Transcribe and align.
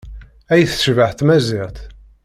Ay 0.53 0.63
tecbeḥ 0.71 1.11
tmaziɣt! 1.13 1.77